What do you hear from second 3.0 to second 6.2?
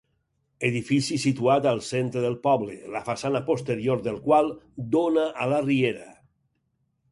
façana posterior del qual dóna a la riera.